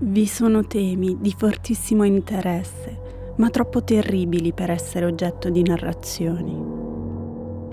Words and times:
Vi 0.00 0.26
sono 0.26 0.64
temi 0.64 1.16
di 1.20 1.34
fortissimo 1.36 2.04
interesse, 2.04 3.32
ma 3.38 3.50
troppo 3.50 3.82
terribili 3.82 4.52
per 4.52 4.70
essere 4.70 5.04
oggetto 5.04 5.50
di 5.50 5.60
narrazioni. 5.64 6.56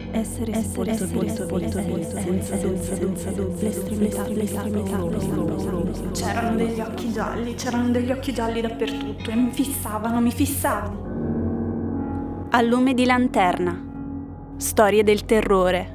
Essere 0.09 0.53
essere 0.53 0.95
sepolto, 0.95 1.35
sepolto, 1.35 1.79
senza 2.17 2.57
senza 2.57 2.95
senza 2.95 3.29
l'estremità, 3.29 4.27
l'estremità, 4.27 4.97
C'erano 6.13 6.55
degli 6.55 6.79
occhi 6.79 7.11
gialli, 7.11 7.53
c'erano 7.53 7.91
degli 7.91 8.09
occhi 8.09 8.33
gialli 8.33 8.59
dappertutto 8.59 9.29
e 9.29 9.35
mi 9.35 9.51
fissavano, 9.51 10.19
mi 10.19 10.31
fissavano. 10.31 12.47
A 12.49 12.59
lume 12.61 12.95
di 12.95 13.05
lanterna. 13.05 13.79
Storie 14.57 15.03
del 15.03 15.25
terrore. 15.25 15.94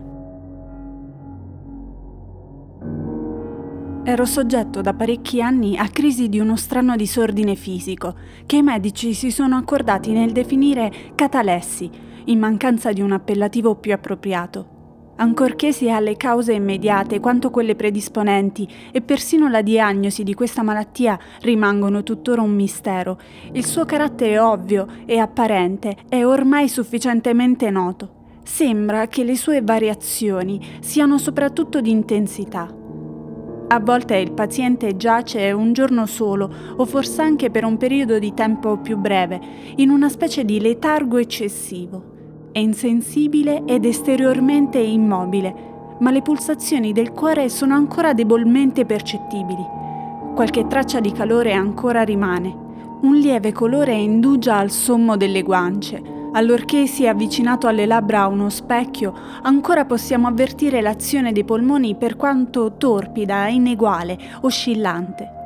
Ero 4.03 4.25
soggetto 4.25 4.80
da 4.80 4.95
parecchi 4.95 5.43
anni 5.43 5.77
a 5.77 5.87
crisi 5.89 6.30
di 6.30 6.39
uno 6.39 6.57
strano 6.57 6.96
disordine 6.96 7.54
fisico, 7.54 8.14
che 8.46 8.57
i 8.57 8.63
medici 8.63 9.13
si 9.13 9.31
sono 9.31 9.57
accordati 9.57 10.13
nel 10.13 10.32
definire 10.32 10.90
catalessi, 11.14 11.89
in 12.25 12.39
mancanza 12.39 12.93
di 12.93 13.03
un 13.03 13.13
appellativo 13.13 13.75
più 13.75 13.93
appropriato. 13.93 14.79
Ancorché 15.17 15.73
sia 15.73 16.00
le 16.00 16.17
cause 16.17 16.54
immediate 16.54 17.21
quanto 17.21 17.50
quelle 17.50 17.76
predisponenti 17.76 18.67
e 18.90 19.03
persino 19.03 19.49
la 19.49 19.61
diagnosi 19.61 20.23
di 20.23 20.32
questa 20.32 20.62
malattia 20.62 21.18
rimangono 21.43 22.03
tuttora 22.03 22.40
un 22.40 22.54
mistero, 22.54 23.21
il 23.53 23.67
suo 23.67 23.85
carattere 23.85 24.39
ovvio 24.39 24.87
e 25.04 25.18
apparente 25.18 25.95
è 26.09 26.25
ormai 26.25 26.68
sufficientemente 26.68 27.68
noto. 27.68 28.39
Sembra 28.45 29.09
che 29.09 29.25
le 29.25 29.37
sue 29.37 29.61
variazioni 29.61 30.79
siano 30.81 31.18
soprattutto 31.18 31.82
di 31.82 31.90
intensità. 31.90 32.80
A 33.73 33.79
volte 33.79 34.17
il 34.17 34.33
paziente 34.33 34.97
giace 34.97 35.53
un 35.53 35.73
giorno 35.73 36.05
solo 36.05 36.51
o 36.75 36.84
forse 36.87 37.23
anche 37.23 37.51
per 37.51 37.65
un 37.65 37.77
periodo 37.77 38.19
di 38.19 38.34
tempo 38.34 38.79
più 38.79 38.97
breve, 38.97 39.41
in 39.77 39.91
una 39.91 40.09
specie 40.09 40.45
di 40.45 40.61
letargo 40.61 41.19
eccessivo. 41.19 42.49
È 42.51 42.59
insensibile 42.59 43.62
ed 43.67 43.85
esteriormente 43.85 44.79
immobile, 44.79 45.55
ma 46.01 46.11
le 46.11 46.21
pulsazioni 46.21 46.93
del 46.93 47.12
cuore 47.12 47.49
sono 47.49 47.75
ancora 47.75 48.12
debolmente 48.12 48.85
percettibili. 48.85 49.65
Qualche 50.34 50.67
traccia 50.67 50.99
di 50.99 51.12
calore 51.12 51.53
ancora 51.53 52.03
rimane. 52.03 52.53
Un 53.03 53.15
lieve 53.15 53.53
colore 53.53 53.95
indugia 53.95 54.57
al 54.57 54.73
sommo 54.73 55.17
delle 55.17 55.43
guance, 55.43 56.03
Allorché 56.33 56.86
si 56.86 57.05
è 57.05 57.09
avvicinato 57.09 57.67
alle 57.67 57.86
labbra 57.86 58.27
uno 58.27 58.50
specchio, 58.50 59.12
ancora 59.42 59.84
possiamo 59.84 60.28
avvertire 60.28 60.81
l'azione 60.81 61.33
dei 61.33 61.45
polmoni 61.45 61.97
per 61.97 62.17
quanto 62.17 62.77
torpida, 62.77 63.48
ineguale, 63.48 64.17
oscillante. 64.42 65.39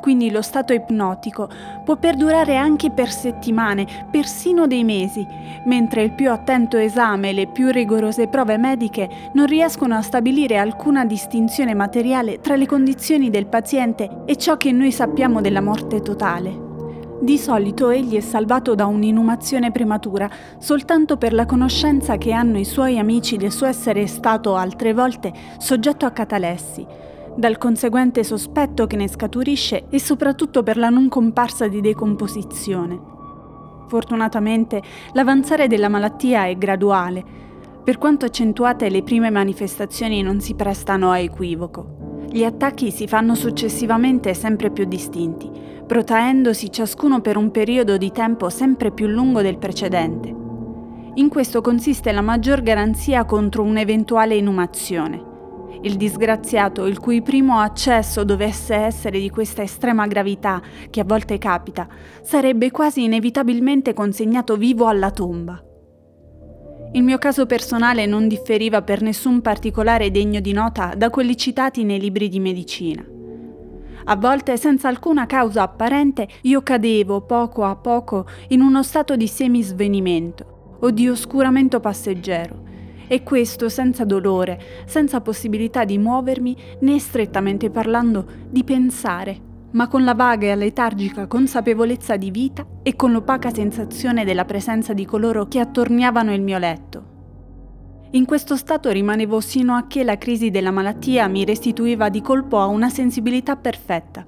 Quindi 0.00 0.30
lo 0.30 0.42
stato 0.42 0.72
ipnotico 0.72 1.48
può 1.84 1.96
perdurare 1.96 2.56
anche 2.56 2.90
per 2.90 3.10
settimane, 3.10 3.86
persino 4.10 4.66
dei 4.66 4.84
mesi, 4.84 5.26
mentre 5.64 6.02
il 6.02 6.12
più 6.12 6.30
attento 6.30 6.76
esame 6.76 7.30
e 7.30 7.32
le 7.32 7.46
più 7.46 7.70
rigorose 7.70 8.28
prove 8.28 8.58
mediche 8.58 9.30
non 9.32 9.46
riescono 9.46 9.94
a 9.94 10.02
stabilire 10.02 10.58
alcuna 10.58 11.04
distinzione 11.04 11.74
materiale 11.74 12.40
tra 12.40 12.56
le 12.56 12.66
condizioni 12.66 13.30
del 13.30 13.46
paziente 13.46 14.24
e 14.26 14.36
ciò 14.36 14.56
che 14.56 14.72
noi 14.72 14.92
sappiamo 14.92 15.40
della 15.40 15.62
morte 15.62 16.00
totale. 16.00 16.73
Di 17.20 17.38
solito 17.38 17.90
egli 17.90 18.16
è 18.16 18.20
salvato 18.20 18.74
da 18.74 18.86
un'inumazione 18.86 19.70
prematura 19.70 20.28
soltanto 20.58 21.16
per 21.16 21.32
la 21.32 21.46
conoscenza 21.46 22.18
che 22.18 22.32
hanno 22.32 22.58
i 22.58 22.64
suoi 22.64 22.98
amici 22.98 23.36
del 23.36 23.52
suo 23.52 23.66
essere 23.66 24.06
stato 24.08 24.56
altre 24.56 24.92
volte 24.92 25.32
soggetto 25.58 26.06
a 26.06 26.10
catalessi, 26.10 26.84
dal 27.36 27.56
conseguente 27.56 28.24
sospetto 28.24 28.86
che 28.86 28.96
ne 28.96 29.08
scaturisce 29.08 29.84
e 29.88 30.00
soprattutto 30.00 30.62
per 30.62 30.76
la 30.76 30.88
non 30.88 31.08
comparsa 31.08 31.68
di 31.68 31.80
decomposizione. 31.80 33.00
Fortunatamente 33.86 34.82
l'avanzare 35.12 35.68
della 35.68 35.88
malattia 35.88 36.46
è 36.46 36.56
graduale, 36.56 37.24
per 37.84 37.96
quanto 37.96 38.24
accentuate 38.24 38.88
le 38.90 39.02
prime 39.02 39.30
manifestazioni 39.30 40.20
non 40.20 40.40
si 40.40 40.54
prestano 40.54 41.10
a 41.10 41.18
equivoco. 41.18 42.22
Gli 42.28 42.42
attacchi 42.42 42.90
si 42.90 43.06
fanno 43.06 43.34
successivamente 43.36 44.34
sempre 44.34 44.70
più 44.70 44.84
distinti 44.84 45.73
protraendosi 45.86 46.70
ciascuno 46.70 47.20
per 47.20 47.36
un 47.36 47.50
periodo 47.50 47.96
di 47.96 48.10
tempo 48.10 48.48
sempre 48.48 48.90
più 48.90 49.06
lungo 49.06 49.42
del 49.42 49.58
precedente. 49.58 50.34
In 51.14 51.28
questo 51.28 51.60
consiste 51.60 52.10
la 52.10 52.22
maggior 52.22 52.62
garanzia 52.62 53.24
contro 53.24 53.62
un'eventuale 53.62 54.34
inumazione. 54.34 55.32
Il 55.82 55.96
disgraziato, 55.96 56.86
il 56.86 56.98
cui 56.98 57.22
primo 57.22 57.58
accesso 57.58 58.24
dovesse 58.24 58.74
essere 58.74 59.20
di 59.20 59.28
questa 59.28 59.62
estrema 59.62 60.06
gravità, 60.06 60.60
che 60.90 61.00
a 61.00 61.04
volte 61.04 61.38
capita, 61.38 61.86
sarebbe 62.22 62.70
quasi 62.70 63.04
inevitabilmente 63.04 63.92
consegnato 63.92 64.56
vivo 64.56 64.86
alla 64.86 65.10
tomba. 65.10 65.62
Il 66.94 67.02
mio 67.02 67.18
caso 67.18 67.44
personale 67.44 68.06
non 68.06 68.28
differiva 68.28 68.82
per 68.82 69.02
nessun 69.02 69.40
particolare 69.42 70.10
degno 70.10 70.40
di 70.40 70.52
nota 70.52 70.94
da 70.96 71.10
quelli 71.10 71.36
citati 71.36 71.84
nei 71.84 72.00
libri 72.00 72.28
di 72.28 72.40
medicina. 72.40 73.04
A 74.06 74.16
volte, 74.16 74.58
senza 74.58 74.88
alcuna 74.88 75.24
causa 75.24 75.62
apparente, 75.62 76.28
io 76.42 76.62
cadevo 76.62 77.22
poco 77.22 77.64
a 77.64 77.74
poco 77.74 78.26
in 78.48 78.60
uno 78.60 78.82
stato 78.82 79.16
di 79.16 79.26
semisvenimento 79.26 80.76
o 80.80 80.90
di 80.90 81.08
oscuramento 81.08 81.80
passeggero. 81.80 82.62
E 83.06 83.22
questo 83.22 83.70
senza 83.70 84.04
dolore, 84.04 84.60
senza 84.84 85.22
possibilità 85.22 85.84
di 85.84 85.96
muovermi 85.96 86.56
né 86.80 86.98
strettamente 86.98 87.70
parlando 87.70 88.26
di 88.50 88.62
pensare, 88.62 89.40
ma 89.70 89.88
con 89.88 90.04
la 90.04 90.14
vaga 90.14 90.48
e 90.48 90.56
letargica 90.56 91.26
consapevolezza 91.26 92.16
di 92.16 92.30
vita 92.30 92.66
e 92.82 92.96
con 92.96 93.10
l'opaca 93.10 93.52
sensazione 93.52 94.24
della 94.24 94.44
presenza 94.44 94.92
di 94.92 95.06
coloro 95.06 95.46
che 95.46 95.60
attorniavano 95.60 96.34
il 96.34 96.42
mio 96.42 96.58
letto. 96.58 97.13
In 98.14 98.26
questo 98.26 98.54
stato 98.54 98.90
rimanevo 98.90 99.40
sino 99.40 99.74
a 99.74 99.88
che 99.88 100.04
la 100.04 100.16
crisi 100.18 100.52
della 100.52 100.70
malattia 100.70 101.26
mi 101.26 101.44
restituiva 101.44 102.10
di 102.10 102.20
colpo 102.20 102.60
a 102.60 102.66
una 102.66 102.88
sensibilità 102.88 103.56
perfetta. 103.56 104.24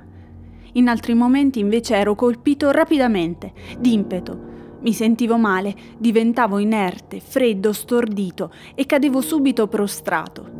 In 0.72 0.88
altri 0.88 1.14
momenti 1.14 1.60
invece 1.60 1.94
ero 1.94 2.16
colpito 2.16 2.72
rapidamente, 2.72 3.52
d'impeto. 3.78 4.54
Mi 4.80 4.92
sentivo 4.92 5.36
male, 5.36 5.72
diventavo 5.98 6.58
inerte, 6.58 7.20
freddo, 7.20 7.72
stordito 7.72 8.52
e 8.74 8.86
cadevo 8.86 9.20
subito 9.20 9.68
prostrato. 9.68 10.50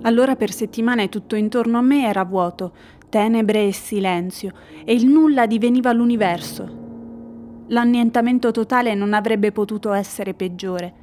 Allora 0.00 0.34
per 0.34 0.50
settimane 0.50 1.10
tutto 1.10 1.36
intorno 1.36 1.76
a 1.76 1.82
me 1.82 2.06
era 2.06 2.24
vuoto, 2.24 2.72
tenebre 3.10 3.66
e 3.66 3.72
silenzio, 3.72 4.50
e 4.82 4.94
il 4.94 5.06
nulla 5.06 5.44
diveniva 5.44 5.92
l'universo. 5.92 6.78
L'annientamento 7.66 8.50
totale 8.50 8.94
non 8.94 9.12
avrebbe 9.12 9.52
potuto 9.52 9.92
essere 9.92 10.32
peggiore. 10.32 11.00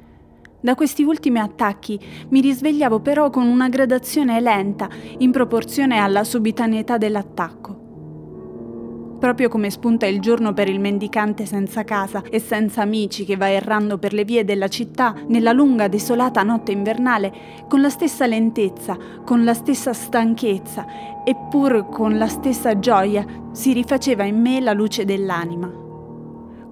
Da 0.62 0.74
questi 0.74 1.02
ultimi 1.02 1.38
attacchi 1.38 1.98
mi 2.28 2.40
risvegliavo 2.40 3.00
però 3.00 3.30
con 3.30 3.46
una 3.46 3.70
gradazione 3.70 4.40
lenta 4.40 4.88
in 5.18 5.30
proporzione 5.30 5.98
alla 5.98 6.22
subitaneità 6.22 6.98
dell'attacco. 6.98 7.80
Proprio 9.18 9.48
come 9.48 9.70
spunta 9.70 10.06
il 10.06 10.20
giorno 10.20 10.54
per 10.54 10.68
il 10.68 10.80
mendicante 10.80 11.44
senza 11.44 11.84
casa 11.84 12.22
e 12.22 12.40
senza 12.40 12.80
amici 12.82 13.24
che 13.24 13.36
va 13.36 13.50
errando 13.50 13.98
per 13.98 14.14
le 14.14 14.24
vie 14.24 14.44
della 14.44 14.68
città 14.68 15.14
nella 15.28 15.52
lunga 15.52 15.88
desolata 15.88 16.42
notte 16.42 16.72
invernale, 16.72 17.32
con 17.68 17.82
la 17.82 17.90
stessa 17.90 18.26
lentezza, 18.26 18.96
con 19.24 19.44
la 19.44 19.54
stessa 19.54 19.92
stanchezza, 19.92 20.86
eppur 21.24 21.88
con 21.90 22.16
la 22.16 22.28
stessa 22.28 22.78
gioia, 22.78 23.24
si 23.52 23.74
rifaceva 23.74 24.24
in 24.24 24.40
me 24.40 24.60
la 24.60 24.72
luce 24.72 25.04
dell'anima. 25.04 25.79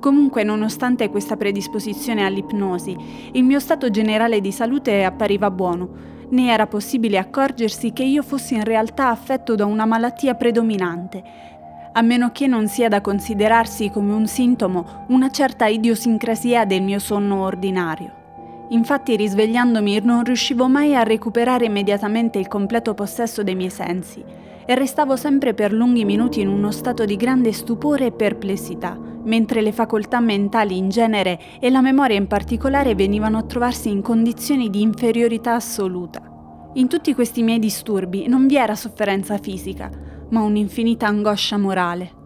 Comunque, 0.00 0.44
nonostante 0.44 1.10
questa 1.10 1.36
predisposizione 1.36 2.24
all'ipnosi, 2.24 2.96
il 3.32 3.42
mio 3.42 3.58
stato 3.58 3.90
generale 3.90 4.40
di 4.40 4.52
salute 4.52 5.02
appariva 5.02 5.50
buono, 5.50 5.88
né 6.30 6.52
era 6.52 6.66
possibile 6.66 7.18
accorgersi 7.18 7.92
che 7.92 8.04
io 8.04 8.22
fossi 8.22 8.54
in 8.54 8.64
realtà 8.64 9.08
affetto 9.08 9.54
da 9.56 9.64
una 9.64 9.86
malattia 9.86 10.34
predominante, 10.34 11.22
a 11.92 12.02
meno 12.02 12.30
che 12.30 12.46
non 12.46 12.68
sia 12.68 12.88
da 12.88 13.00
considerarsi 13.00 13.90
come 13.90 14.12
un 14.12 14.26
sintomo 14.26 15.06
una 15.08 15.30
certa 15.30 15.66
idiosincrasia 15.66 16.64
del 16.64 16.82
mio 16.82 17.00
sonno 17.00 17.42
ordinario. 17.42 18.16
Infatti 18.68 19.16
risvegliandomi 19.16 20.00
non 20.04 20.22
riuscivo 20.22 20.68
mai 20.68 20.94
a 20.94 21.02
recuperare 21.02 21.64
immediatamente 21.64 22.38
il 22.38 22.46
completo 22.46 22.94
possesso 22.94 23.42
dei 23.42 23.54
miei 23.54 23.70
sensi 23.70 24.22
e 24.66 24.74
restavo 24.74 25.16
sempre 25.16 25.54
per 25.54 25.72
lunghi 25.72 26.04
minuti 26.04 26.40
in 26.40 26.48
uno 26.48 26.70
stato 26.70 27.06
di 27.06 27.16
grande 27.16 27.52
stupore 27.52 28.06
e 28.06 28.12
perplessità 28.12 29.16
mentre 29.28 29.60
le 29.60 29.72
facoltà 29.72 30.18
mentali 30.18 30.76
in 30.76 30.88
genere 30.88 31.38
e 31.60 31.70
la 31.70 31.80
memoria 31.80 32.16
in 32.16 32.26
particolare 32.26 32.94
venivano 32.94 33.38
a 33.38 33.42
trovarsi 33.42 33.90
in 33.90 34.02
condizioni 34.02 34.70
di 34.70 34.80
inferiorità 34.80 35.54
assoluta. 35.54 36.20
In 36.74 36.88
tutti 36.88 37.14
questi 37.14 37.42
miei 37.42 37.58
disturbi 37.58 38.26
non 38.26 38.46
vi 38.46 38.56
era 38.56 38.74
sofferenza 38.74 39.38
fisica, 39.38 39.90
ma 40.30 40.40
un'infinita 40.40 41.06
angoscia 41.06 41.58
morale. 41.58 42.16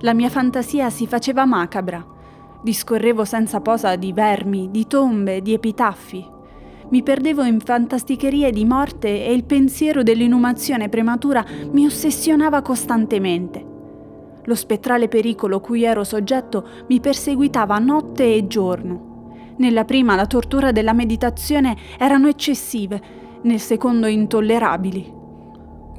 La 0.00 0.14
mia 0.14 0.28
fantasia 0.28 0.88
si 0.90 1.06
faceva 1.06 1.44
macabra. 1.44 2.04
Discorrevo 2.62 3.24
senza 3.24 3.60
posa 3.60 3.96
di 3.96 4.12
vermi, 4.12 4.70
di 4.70 4.86
tombe, 4.86 5.42
di 5.42 5.52
epitaffi. 5.52 6.24
Mi 6.88 7.02
perdevo 7.02 7.42
in 7.42 7.58
fantasticherie 7.60 8.52
di 8.52 8.64
morte 8.64 9.26
e 9.26 9.32
il 9.32 9.44
pensiero 9.44 10.02
dell'inumazione 10.02 10.88
prematura 10.88 11.44
mi 11.72 11.86
ossessionava 11.86 12.62
costantemente. 12.62 13.74
Lo 14.46 14.54
spettrale 14.54 15.06
pericolo 15.06 15.60
cui 15.60 15.84
ero 15.84 16.02
soggetto 16.02 16.66
mi 16.88 16.98
perseguitava 16.98 17.78
notte 17.78 18.34
e 18.34 18.46
giorno. 18.46 19.54
Nella 19.58 19.84
prima 19.84 20.16
la 20.16 20.26
tortura 20.26 20.72
della 20.72 20.92
meditazione 20.92 21.76
erano 21.98 22.28
eccessive, 22.28 23.00
nel 23.42 23.60
secondo 23.60 24.06
intollerabili. 24.06 25.14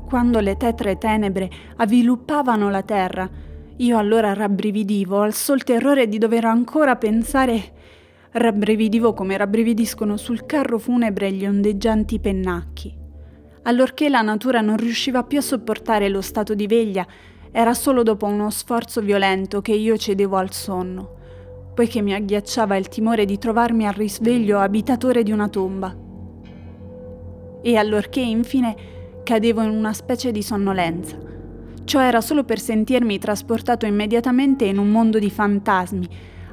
Quando 0.05 0.39
le 0.39 0.57
tetre 0.57 0.97
tenebre 0.97 1.49
avviluppavano 1.77 2.69
la 2.69 2.81
terra, 2.81 3.29
io 3.77 3.97
allora 3.97 4.33
rabbrividivo 4.33 5.21
al 5.21 5.33
sol 5.33 5.63
terrore 5.63 6.07
di 6.07 6.17
dover 6.17 6.45
ancora 6.45 6.95
pensare 6.95 7.75
rabbrividivo 8.31 9.13
come 9.13 9.37
rabbrividiscono 9.37 10.17
sul 10.17 10.45
carro 10.45 10.77
funebre 10.77 11.31
gli 11.31 11.45
ondeggianti 11.45 12.19
pennacchi. 12.19 12.95
Allorché 13.63 14.09
la 14.09 14.21
natura 14.21 14.61
non 14.61 14.77
riusciva 14.77 15.23
più 15.23 15.39
a 15.39 15.41
sopportare 15.41 16.07
lo 16.09 16.21
stato 16.21 16.53
di 16.53 16.67
veglia, 16.67 17.05
era 17.57 17.73
solo 17.73 18.03
dopo 18.03 18.27
uno 18.27 18.51
sforzo 18.51 19.01
violento 19.01 19.61
che 19.61 19.71
io 19.71 19.97
cedevo 19.97 20.35
al 20.37 20.53
sonno, 20.53 21.15
poiché 21.73 22.03
mi 22.03 22.13
agghiacciava 22.13 22.75
il 22.75 22.87
timore 22.87 23.25
di 23.25 23.39
trovarmi 23.39 23.87
al 23.87 23.95
risveglio 23.95 24.59
abitatore 24.59 25.23
di 25.23 25.31
una 25.31 25.47
tomba. 25.49 25.91
E 27.63 27.75
allorché 27.75 28.19
infine 28.19 28.75
cadevo 29.23 29.63
in 29.63 29.71
una 29.71 29.91
specie 29.93 30.31
di 30.31 30.43
sonnolenza. 30.43 31.17
Ciò 31.83 31.99
era 31.99 32.21
solo 32.21 32.43
per 32.43 32.59
sentirmi 32.59 33.17
trasportato 33.17 33.87
immediatamente 33.87 34.65
in 34.65 34.77
un 34.77 34.91
mondo 34.91 35.17
di 35.17 35.31
fantasmi, 35.31 36.07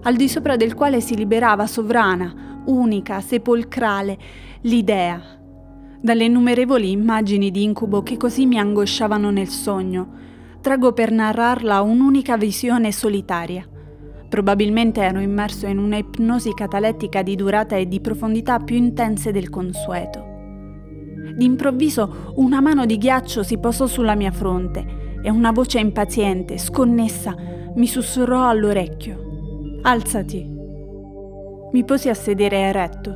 al 0.04 0.16
di 0.16 0.26
sopra 0.26 0.56
del 0.56 0.72
quale 0.72 1.02
si 1.02 1.16
liberava 1.16 1.66
sovrana, 1.66 2.62
unica, 2.64 3.20
sepolcrale, 3.20 4.16
l'idea. 4.62 5.20
Dalle 6.00 6.24
innumerevoli 6.24 6.90
immagini 6.90 7.50
di 7.50 7.62
incubo 7.62 8.02
che 8.02 8.16
così 8.16 8.46
mi 8.46 8.58
angosciavano 8.58 9.30
nel 9.30 9.48
sogno, 9.48 10.22
trago 10.64 10.94
per 10.94 11.10
narrarla 11.10 11.82
un'unica 11.82 12.38
visione 12.38 12.90
solitaria. 12.90 13.68
Probabilmente 14.30 15.02
ero 15.02 15.20
immerso 15.20 15.66
in 15.66 15.76
una 15.76 15.98
ipnosi 15.98 16.54
catalettica 16.54 17.20
di 17.20 17.36
durata 17.36 17.76
e 17.76 17.86
di 17.86 18.00
profondità 18.00 18.58
più 18.60 18.76
intense 18.76 19.30
del 19.30 19.50
consueto. 19.50 20.24
D'improvviso 21.36 22.32
una 22.36 22.62
mano 22.62 22.86
di 22.86 22.96
ghiaccio 22.96 23.42
si 23.42 23.58
posò 23.58 23.86
sulla 23.86 24.14
mia 24.14 24.30
fronte 24.30 25.18
e 25.22 25.28
una 25.28 25.52
voce 25.52 25.80
impaziente, 25.80 26.56
sconnessa, 26.56 27.36
mi 27.74 27.86
sussurrò 27.86 28.48
all'orecchio. 28.48 29.80
Alzati. 29.82 30.50
Mi 31.72 31.84
posi 31.84 32.08
a 32.08 32.14
sedere 32.14 32.56
eretto. 32.56 33.12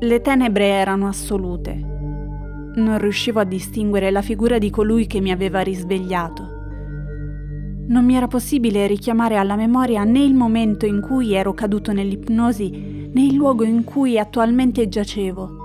Le 0.00 0.22
tenebre 0.22 0.68
erano 0.68 1.06
assolute. 1.06 1.74
Non 2.76 2.96
riuscivo 2.96 3.40
a 3.40 3.44
distinguere 3.44 4.10
la 4.10 4.22
figura 4.22 4.56
di 4.56 4.70
colui 4.70 5.06
che 5.06 5.20
mi 5.20 5.30
aveva 5.30 5.60
risvegliato. 5.60 6.51
Non 7.92 8.06
mi 8.06 8.16
era 8.16 8.26
possibile 8.26 8.86
richiamare 8.86 9.36
alla 9.36 9.54
memoria 9.54 10.02
né 10.04 10.20
il 10.20 10.32
momento 10.32 10.86
in 10.86 11.02
cui 11.02 11.34
ero 11.34 11.52
caduto 11.52 11.92
nell'ipnosi 11.92 12.70
né 13.12 13.22
il 13.22 13.34
luogo 13.34 13.64
in 13.64 13.84
cui 13.84 14.18
attualmente 14.18 14.88
giacevo. 14.88 15.60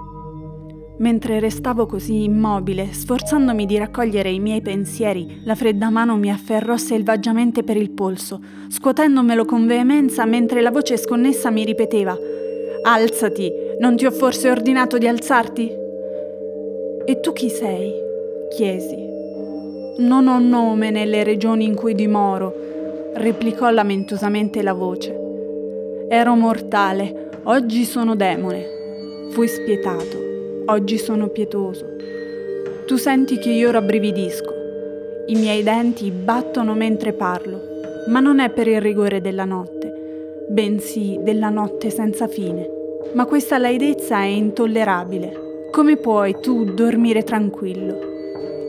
Mentre 0.97 1.39
restavo 1.39 1.85
così 1.85 2.23
immobile, 2.23 2.91
sforzandomi 2.91 3.65
di 3.65 3.77
raccogliere 3.77 4.29
i 4.29 4.41
miei 4.41 4.61
pensieri, 4.61 5.39
la 5.45 5.55
fredda 5.55 5.89
mano 5.89 6.17
mi 6.17 6.29
afferrò 6.29 6.75
selvaggiamente 6.75 7.63
per 7.63 7.77
il 7.77 7.91
polso, 7.91 8.41
scuotendomelo 8.67 9.45
con 9.45 9.65
veemenza 9.65 10.25
mentre 10.25 10.61
la 10.61 10.71
voce 10.71 10.97
sconnessa 10.97 11.49
mi 11.49 11.63
ripeteva 11.63 12.13
Alzati, 12.83 13.49
non 13.79 13.95
ti 13.95 14.05
ho 14.05 14.11
forse 14.11 14.49
ordinato 14.49 14.97
di 14.97 15.07
alzarti? 15.07 15.71
E 17.05 17.19
tu 17.21 17.31
chi 17.31 17.49
sei? 17.49 17.93
chiesi. 18.53 19.06
Non 19.97 20.27
ho 20.27 20.39
nome 20.39 20.91
nelle 20.91 21.23
regioni 21.23 21.65
in 21.65 21.75
cui 21.75 21.95
dimoro, 21.95 22.53
replicò 23.13 23.69
lamentosamente 23.69 24.61
la 24.61 24.73
voce. 24.73 25.15
Ero 26.09 26.35
mortale, 26.35 27.29
oggi 27.43 27.83
sono 27.83 28.15
demone. 28.15 29.29
Fui 29.31 29.47
spietato 29.47 30.27
oggi 30.69 30.97
sono 30.97 31.27
pietoso. 31.27 31.85
Tu 32.85 32.97
senti 32.97 33.37
che 33.37 33.49
io 33.49 33.71
rabbrividisco. 33.71 34.55
I 35.27 35.35
miei 35.35 35.63
denti 35.63 36.11
battono 36.11 36.73
mentre 36.73 37.13
parlo, 37.13 37.59
ma 38.07 38.19
non 38.19 38.39
è 38.39 38.49
per 38.49 38.67
il 38.67 38.81
rigore 38.81 39.21
della 39.21 39.45
notte, 39.45 40.45
bensì 40.49 41.19
della 41.21 41.49
notte 41.49 41.89
senza 41.89 42.27
fine. 42.27 42.69
Ma 43.13 43.25
questa 43.25 43.57
laidezza 43.57 44.19
è 44.21 44.25
intollerabile. 44.25 45.69
Come 45.71 45.97
puoi 45.97 46.35
tu 46.41 46.65
dormire 46.65 47.23
tranquillo? 47.23 48.16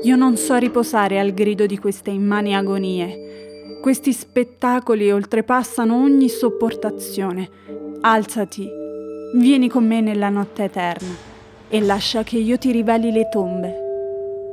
Io 0.03 0.15
non 0.15 0.37
so 0.37 0.55
riposare 0.55 1.19
al 1.19 1.33
grido 1.33 1.67
di 1.67 1.77
queste 1.77 2.11
immani 2.11 2.55
agonie. 2.55 3.79
Questi 3.83 4.13
spettacoli 4.13 5.11
oltrepassano 5.11 6.01
ogni 6.01 6.29
sopportazione. 6.29 7.51
Alzati, 8.01 8.71
vieni 9.35 9.69
con 9.69 9.85
me 9.85 10.01
nella 10.01 10.29
notte 10.29 10.65
eterna 10.65 11.15
e 11.69 11.81
lascia 11.81 12.23
che 12.23 12.39
io 12.39 12.57
ti 12.59 12.71
riveli 12.71 13.11
le 13.11 13.29
tombe. 13.29 13.77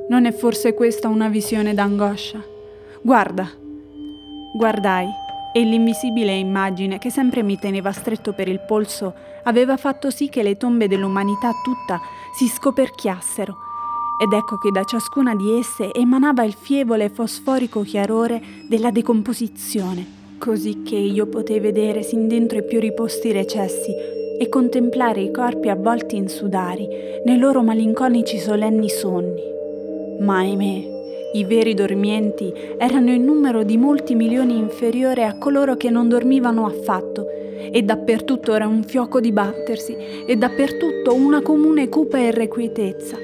Non 0.09 0.25
è 0.25 0.31
forse 0.31 0.73
questa 0.73 1.09
una 1.09 1.27
visione 1.27 1.75
d'angoscia? 1.75 2.43
Guarda. 3.03 3.47
Guardai 4.55 5.07
e 5.53 5.63
l'invisibile 5.63 6.33
immagine 6.33 6.97
che 6.97 7.11
sempre 7.11 7.43
mi 7.43 7.59
teneva 7.59 7.91
stretto 7.91 8.33
per 8.33 8.47
il 8.47 8.61
polso 8.61 9.13
aveva 9.43 9.77
fatto 9.77 10.09
sì 10.09 10.27
che 10.27 10.41
le 10.41 10.57
tombe 10.57 10.87
dell'umanità 10.87 11.51
tutta 11.63 12.01
si 12.33 12.47
scoperchiassero 12.47 13.73
ed 14.17 14.33
ecco 14.33 14.57
che 14.57 14.71
da 14.71 14.83
ciascuna 14.83 15.35
di 15.35 15.57
esse 15.57 15.93
emanava 15.93 16.43
il 16.43 16.53
fievole 16.53 17.09
fosforico 17.09 17.81
chiarore 17.81 18.41
della 18.69 18.91
decomposizione, 18.91 20.05
così 20.37 20.83
che 20.83 20.95
io 20.95 21.27
potei 21.27 21.59
vedere 21.59 22.01
sin 22.01 22.27
dentro 22.27 22.57
i 22.59 22.63
più 22.63 22.79
riposti 22.79 23.31
recessi 23.31 23.93
e 24.39 24.49
contemplare 24.49 25.21
i 25.21 25.31
corpi 25.31 25.69
avvolti 25.69 26.15
in 26.15 26.27
sudari 26.27 26.87
nei 27.25 27.37
loro 27.37 27.61
malinconici 27.61 28.37
solenni 28.37 28.89
sonni. 28.89 29.41
Ma 30.19 30.37
ahimè, 30.37 30.93
i 31.33 31.43
veri 31.43 31.73
dormienti 31.73 32.53
erano 32.77 33.11
in 33.11 33.25
numero 33.25 33.63
di 33.63 33.75
molti 33.75 34.15
milioni 34.15 34.57
inferiore 34.57 35.25
a 35.25 35.37
coloro 35.37 35.75
che 35.75 35.89
non 35.89 36.07
dormivano 36.07 36.65
affatto, 36.65 37.27
e 37.71 37.81
dappertutto 37.81 38.53
era 38.53 38.67
un 38.67 38.83
fioco 38.83 39.19
di 39.19 39.31
battersi, 39.31 39.95
e 40.25 40.35
dappertutto 40.37 41.13
una 41.13 41.41
comune 41.41 41.89
cupa 41.89 42.19
irrequietezza, 42.19 43.17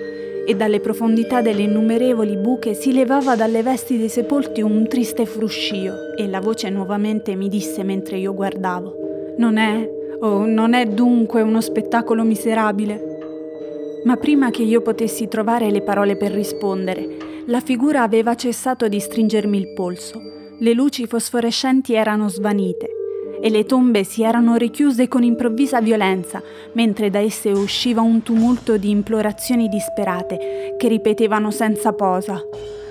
e 0.45 0.55
dalle 0.55 0.79
profondità 0.79 1.41
delle 1.41 1.63
innumerevoli 1.63 2.38
buche 2.38 2.73
si 2.73 2.93
levava 2.93 3.35
dalle 3.35 3.63
vesti 3.63 3.97
dei 3.97 4.09
sepolti 4.09 4.61
un 4.61 4.88
triste 4.88 5.25
fruscio, 5.25 6.15
e 6.17 6.27
la 6.27 6.39
voce 6.39 6.69
nuovamente 6.69 7.36
mi 7.36 7.50
disse 7.50 7.83
mentre 7.83 8.17
io 8.17 8.33
guardavo: 8.33 9.36
Non 9.38 9.57
è 9.57 10.00
Oh, 10.24 10.45
non 10.45 10.75
è 10.75 10.86
dunque 10.86 11.41
uno 11.41 11.62
spettacolo 11.62 12.21
miserabile? 12.21 14.01
Ma 14.03 14.17
prima 14.17 14.51
che 14.51 14.62
io 14.62 14.81
potessi 14.81 15.27
trovare 15.27 15.71
le 15.71 15.81
parole 15.81 16.15
per 16.15 16.31
rispondere, 16.31 17.43
la 17.48 17.60
figura 17.60 18.03
aveva 18.03 18.36
cessato 18.36 18.88
di 18.88 19.00
stringermi 19.00 19.57
il 19.57 19.74
polso, 19.74 20.21
le 20.60 20.74
luci 20.74 21.07
fosforescenti 21.07 21.95
erano 21.95 22.29
svanite 22.29 23.00
e 23.41 23.50
le 23.50 23.65
tombe 23.65 24.03
si 24.03 24.21
erano 24.21 24.55
richiuse 24.55 25.07
con 25.07 25.24
improvvisa 25.24 25.81
violenza, 25.81 26.41
mentre 26.74 27.10
da 27.10 27.19
esse 27.19 27.50
usciva 27.50 28.01
un 28.01 28.21
tumulto 28.21 28.77
di 28.77 28.89
implorazioni 28.91 29.67
disperate 29.67 30.75
che 30.77 30.88
ripetevano 30.88 31.50
senza 31.50 31.91
posa. 31.91 32.39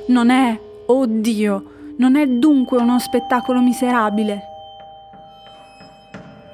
Non 0.08 0.30
è, 0.30 0.58
oh 0.86 1.06
Dio, 1.06 1.64
non 1.98 2.16
è 2.16 2.26
dunque 2.26 2.78
uno 2.78 2.98
spettacolo 2.98 3.60
miserabile? 3.60 4.48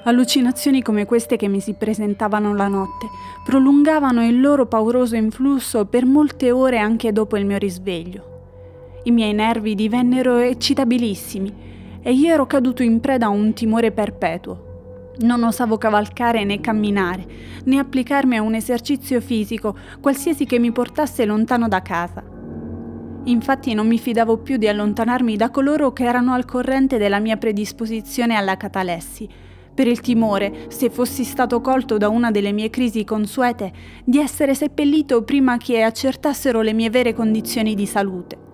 Allucinazioni 0.04 0.82
come 0.82 1.04
queste 1.04 1.36
che 1.36 1.48
mi 1.48 1.60
si 1.60 1.74
presentavano 1.74 2.54
la 2.54 2.68
notte 2.68 3.08
prolungavano 3.44 4.24
il 4.24 4.40
loro 4.40 4.66
pauroso 4.66 5.16
influsso 5.16 5.86
per 5.86 6.04
molte 6.04 6.52
ore 6.52 6.78
anche 6.78 7.12
dopo 7.12 7.36
il 7.36 7.46
mio 7.46 7.56
risveglio. 7.58 8.34
I 9.04 9.10
miei 9.10 9.32
nervi 9.32 9.74
divennero 9.74 10.36
eccitabilissimi 10.36 11.64
e 12.06 12.12
io 12.12 12.32
ero 12.32 12.46
caduto 12.46 12.84
in 12.84 13.00
preda 13.00 13.26
a 13.26 13.30
un 13.30 13.52
timore 13.52 13.90
perpetuo. 13.90 15.14
Non 15.22 15.42
osavo 15.42 15.76
cavalcare 15.76 16.44
né 16.44 16.60
camminare, 16.60 17.26
né 17.64 17.80
applicarmi 17.80 18.36
a 18.36 18.42
un 18.42 18.54
esercizio 18.54 19.20
fisico, 19.20 19.76
qualsiasi 20.00 20.46
che 20.46 20.60
mi 20.60 20.70
portasse 20.70 21.24
lontano 21.24 21.66
da 21.66 21.82
casa. 21.82 22.22
Infatti 23.24 23.74
non 23.74 23.88
mi 23.88 23.98
fidavo 23.98 24.36
più 24.36 24.56
di 24.56 24.68
allontanarmi 24.68 25.34
da 25.34 25.50
coloro 25.50 25.92
che 25.92 26.04
erano 26.04 26.32
al 26.32 26.44
corrente 26.44 26.96
della 26.96 27.18
mia 27.18 27.38
predisposizione 27.38 28.36
alla 28.36 28.56
catalessi, 28.56 29.28
per 29.74 29.88
il 29.88 29.98
timore, 29.98 30.66
se 30.68 30.90
fossi 30.90 31.24
stato 31.24 31.60
colto 31.60 31.96
da 31.96 32.08
una 32.08 32.30
delle 32.30 32.52
mie 32.52 32.70
crisi 32.70 33.02
consuete, 33.02 33.72
di 34.04 34.18
essere 34.20 34.54
seppellito 34.54 35.24
prima 35.24 35.56
che 35.56 35.82
accertassero 35.82 36.60
le 36.60 36.72
mie 36.72 36.88
vere 36.88 37.12
condizioni 37.14 37.74
di 37.74 37.84
salute. 37.84 38.45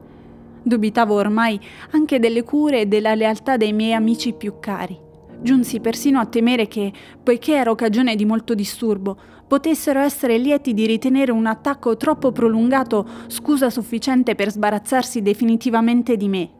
Dubitavo 0.62 1.14
ormai 1.14 1.58
anche 1.90 2.18
delle 2.18 2.44
cure 2.44 2.80
e 2.80 2.86
della 2.86 3.14
lealtà 3.14 3.56
dei 3.56 3.72
miei 3.72 3.94
amici 3.94 4.32
più 4.32 4.54
cari. 4.60 4.98
Giunsi 5.40 5.80
persino 5.80 6.20
a 6.20 6.26
temere 6.26 6.68
che, 6.68 6.92
poiché 7.22 7.54
ero 7.54 7.74
cagione 7.74 8.14
di 8.14 8.24
molto 8.24 8.54
disturbo, 8.54 9.16
potessero 9.48 10.00
essere 10.00 10.38
lieti 10.38 10.72
di 10.72 10.86
ritenere 10.86 11.32
un 11.32 11.46
attacco 11.46 11.96
troppo 11.96 12.30
prolungato 12.30 13.06
scusa 13.26 13.68
sufficiente 13.68 14.34
per 14.34 14.50
sbarazzarsi 14.50 15.20
definitivamente 15.20 16.16
di 16.16 16.28
me. 16.28 16.50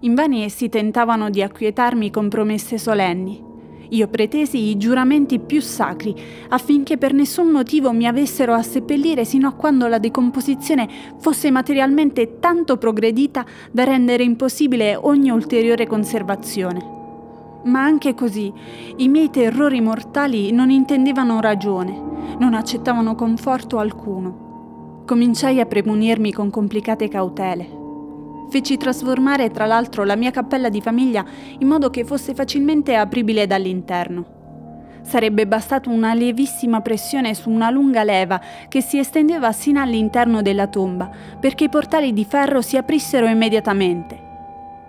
Invani 0.00 0.44
essi 0.44 0.68
tentavano 0.68 1.28
di 1.28 1.42
acquietarmi 1.42 2.10
con 2.10 2.28
promesse 2.28 2.78
solenni. 2.78 3.47
Io 3.90 4.08
pretesi 4.08 4.68
i 4.68 4.76
giuramenti 4.76 5.38
più 5.38 5.60
sacri 5.60 6.14
affinché 6.48 6.98
per 6.98 7.14
nessun 7.14 7.48
motivo 7.48 7.92
mi 7.92 8.06
avessero 8.06 8.52
a 8.52 8.62
seppellire 8.62 9.24
sino 9.24 9.48
a 9.48 9.52
quando 9.52 9.86
la 9.86 9.98
decomposizione 9.98 10.88
fosse 11.18 11.50
materialmente 11.50 12.38
tanto 12.38 12.76
progredita 12.76 13.44
da 13.70 13.84
rendere 13.84 14.22
impossibile 14.24 14.94
ogni 14.94 15.30
ulteriore 15.30 15.86
conservazione. 15.86 16.96
Ma 17.64 17.82
anche 17.82 18.14
così 18.14 18.52
i 18.96 19.08
miei 19.08 19.30
terrori 19.30 19.80
mortali 19.80 20.52
non 20.52 20.70
intendevano 20.70 21.40
ragione, 21.40 21.98
non 22.38 22.54
accettavano 22.54 23.14
conforto 23.14 23.78
alcuno. 23.78 25.02
Cominciai 25.06 25.60
a 25.60 25.66
premunirmi 25.66 26.32
con 26.32 26.50
complicate 26.50 27.08
cautele. 27.08 27.77
Feci 28.50 28.78
trasformare 28.78 29.50
tra 29.50 29.66
l'altro 29.66 30.04
la 30.04 30.16
mia 30.16 30.30
cappella 30.30 30.70
di 30.70 30.80
famiglia 30.80 31.24
in 31.58 31.66
modo 31.66 31.90
che 31.90 32.04
fosse 32.04 32.34
facilmente 32.34 32.94
apribile 32.94 33.46
dall'interno. 33.46 34.36
Sarebbe 35.02 35.46
bastata 35.46 35.90
una 35.90 36.12
lievissima 36.14 36.80
pressione 36.80 37.34
su 37.34 37.50
una 37.50 37.70
lunga 37.70 38.02
leva 38.04 38.40
che 38.68 38.80
si 38.80 38.98
estendeva 38.98 39.52
sino 39.52 39.80
all'interno 39.80 40.42
della 40.42 40.66
tomba 40.66 41.10
perché 41.38 41.64
i 41.64 41.68
portali 41.68 42.12
di 42.12 42.24
ferro 42.24 42.62
si 42.62 42.76
aprissero 42.76 43.26
immediatamente. 43.26 44.26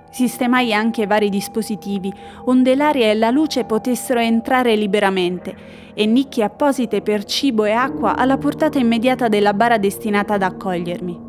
Sistemai 0.09 0.73
anche 0.73 1.05
vari 1.05 1.29
dispositivi, 1.29 2.11
onde 2.45 2.75
l'aria 2.75 3.11
e 3.11 3.13
la 3.13 3.29
luce 3.29 3.63
potessero 3.63 4.19
entrare 4.19 4.75
liberamente, 4.75 5.55
e 5.93 6.05
nicchie 6.07 6.43
apposite 6.43 7.01
per 7.01 7.25
cibo 7.25 7.65
e 7.65 7.71
acqua 7.71 8.15
alla 8.15 8.37
portata 8.37 8.79
immediata 8.79 9.27
della 9.27 9.53
bara 9.53 9.77
destinata 9.77 10.33
ad 10.33 10.41
accogliermi. 10.41 11.28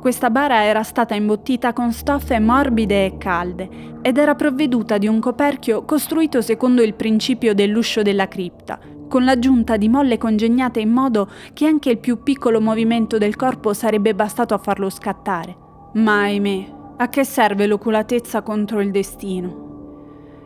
Questa 0.00 0.30
bara 0.30 0.62
era 0.62 0.84
stata 0.84 1.16
imbottita 1.16 1.72
con 1.72 1.92
stoffe 1.92 2.38
morbide 2.38 3.04
e 3.04 3.18
calde 3.18 3.68
ed 4.00 4.16
era 4.16 4.36
provveduta 4.36 4.96
di 4.96 5.08
un 5.08 5.18
coperchio 5.18 5.84
costruito 5.84 6.40
secondo 6.40 6.82
il 6.82 6.94
principio 6.94 7.52
dell'uscio 7.52 8.02
della 8.02 8.28
cripta, 8.28 8.78
con 9.08 9.24
l'aggiunta 9.24 9.76
di 9.76 9.88
molle 9.88 10.16
congegnate 10.16 10.78
in 10.78 10.90
modo 10.90 11.28
che 11.52 11.66
anche 11.66 11.90
il 11.90 11.98
più 11.98 12.22
piccolo 12.22 12.60
movimento 12.60 13.18
del 13.18 13.34
corpo 13.34 13.74
sarebbe 13.74 14.14
bastato 14.14 14.54
a 14.54 14.58
farlo 14.58 14.88
scattare. 14.88 15.56
Ma 15.94 16.20
ahimè, 16.22 16.66
a 16.98 17.08
che 17.08 17.24
serve 17.24 17.66
l'oculatezza 17.66 18.42
contro 18.42 18.80
il 18.80 18.92
destino? 18.92 19.66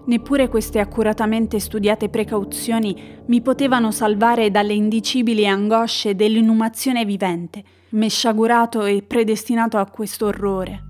Neppure 0.06 0.48
queste 0.48 0.80
accuratamente 0.80 1.60
studiate 1.60 2.08
precauzioni 2.08 3.20
mi 3.26 3.42
potevano 3.42 3.90
salvare 3.90 4.50
dalle 4.50 4.72
indicibili 4.72 5.46
angosce 5.46 6.16
dell'inumazione 6.16 7.04
vivente 7.04 7.62
me 7.92 8.08
sciagurato 8.08 8.84
e 8.84 9.02
predestinato 9.06 9.78
a 9.78 9.86
questo 9.86 10.26
orrore. 10.26 10.84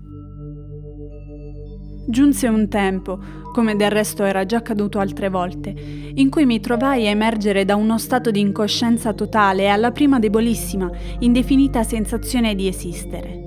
Giunse 2.05 2.47
un 2.47 2.67
tempo, 2.67 3.17
come 3.53 3.75
del 3.75 3.89
resto 3.89 4.23
era 4.23 4.45
già 4.45 4.57
accaduto 4.57 4.99
altre 4.99 5.29
volte, 5.29 5.73
in 6.15 6.29
cui 6.29 6.45
mi 6.45 6.59
trovai 6.59 7.07
a 7.07 7.11
emergere 7.11 7.65
da 7.65 7.75
uno 7.75 7.97
stato 7.97 8.29
di 8.29 8.39
incoscienza 8.39 9.13
totale 9.13 9.69
alla 9.69 9.91
prima 9.91 10.19
debolissima, 10.19 10.89
indefinita 11.19 11.83
sensazione 11.83 12.55
di 12.55 12.67
esistere. 12.67 13.41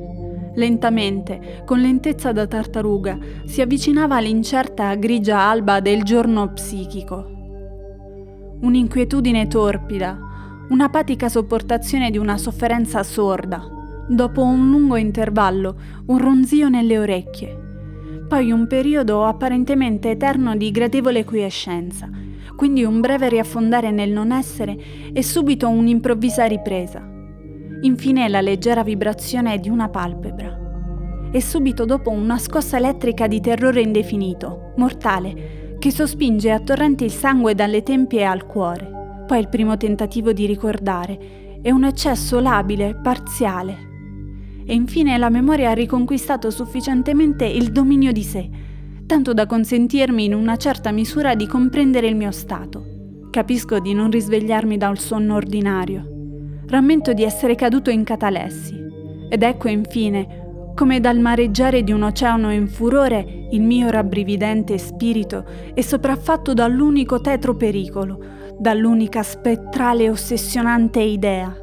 Lentamente, 0.55 1.63
con 1.67 1.81
lentezza 1.81 2.33
da 2.33 2.47
tartaruga, 2.47 3.19
si 3.45 3.61
avvicinava 3.61 4.19
l'incerta 4.21 4.95
grigia 4.95 5.39
alba 5.41 5.81
del 5.81 6.03
giorno 6.03 6.53
psichico. 6.53 7.31
Un'inquietudine 8.61 9.49
torpida, 9.49 10.19
un'apatica 10.69 11.29
sopportazione 11.29 12.11
di 12.11 12.19
una 12.19 12.37
sofferenza 12.37 13.03
sorda. 13.05 13.65
Dopo 14.09 14.43
un 14.43 14.71
lungo 14.71 14.97
intervallo, 14.97 15.77
un 16.07 16.19
ronzio 16.19 16.69
nelle 16.69 16.99
orecchie. 16.99 17.65
Poi 18.29 18.51
un 18.51 18.67
periodo 18.67 19.25
apparentemente 19.25 20.11
eterno 20.11 20.57
di 20.57 20.73
gradevole 20.73 21.25
quiescenza, 21.25 22.11
quindi 22.57 22.83
un 22.83 23.01
breve 23.01 23.29
riaffondare 23.29 23.93
nel 23.93 24.11
non 24.11 24.33
essere 24.33 24.77
e 25.13 25.23
subito 25.23 25.69
un'improvvisa 25.69 26.47
ripresa. 26.47 27.01
Infine 27.83 28.29
la 28.29 28.41
leggera 28.41 28.83
vibrazione 28.83 29.61
di 29.61 29.69
una 29.69 29.89
palpebra. 29.89 30.65
E 31.31 31.41
subito 31.41 31.85
dopo 31.85 32.11
una 32.11 32.39
scossa 32.39 32.77
elettrica 32.77 33.29
di 33.29 33.41
terrore 33.41 33.83
indefinito, 33.83 34.73
mortale, 34.77 35.77
che 35.79 35.93
sospinge 35.93 36.51
a 36.51 36.59
torrenti 36.59 37.05
il 37.05 37.13
sangue 37.13 37.55
dalle 37.55 37.83
tempie 37.83 38.25
al 38.25 38.47
cuore 38.47 38.95
poi 39.27 39.41
il 39.41 39.49
primo 39.49 39.77
tentativo 39.77 40.33
di 40.33 40.47
ricordare 40.47 41.59
e 41.61 41.73
un 41.73 41.85
eccesso 41.85 42.39
labile, 42.39 42.95
parziale. 42.95 43.77
E 44.65 44.75
infine 44.75 45.19
la 45.19 45.31
memoria 45.31 45.71
ha 45.71 45.75
riconquistato 45.75 46.51
sufficientemente 46.51 47.45
il 47.45 47.73
dominio 47.73 48.13
di 48.13 48.23
sé, 48.23 48.49
tanto 49.07 49.33
da 49.33 49.47
consentirmi 49.47 50.25
in 50.25 50.35
una 50.35 50.57
certa 50.57 50.91
misura 50.91 51.35
di 51.35 51.47
comprendere 51.47 52.07
il 52.07 52.17
mio 52.17 52.31
stato. 52.31 52.85
Capisco 53.31 53.79
di 53.79 53.93
non 53.95 54.11
risvegliarmi 54.11 54.77
da 54.77 54.89
un 54.89 54.97
sonno 54.97 55.35
ordinario. 55.35 56.09
Rammento 56.69 57.13
di 57.13 57.23
essere 57.23 57.55
caduto 57.55 57.91
in 57.91 58.03
catalessi. 58.03 58.75
Ed 59.29 59.43
ecco 59.43 59.69
infine, 59.69 60.73
come 60.75 61.01
dal 61.01 61.19
mareggiare 61.19 61.83
di 61.83 61.93
un 61.93 62.03
oceano 62.03 62.53
in 62.53 62.69
furore, 62.69 63.47
il 63.51 63.63
mio 63.63 63.89
rabbrividente 63.89 64.77
spirito 64.79 65.45
è 65.73 65.81
sopraffatto 65.81 66.53
dall'unico 66.53 67.21
tetro 67.21 67.55
pericolo, 67.55 68.19
dall'unica 68.59 69.23
spettrale 69.23 70.05
e 70.05 70.11
ossessionante 70.11 71.01
idea. 71.01 71.55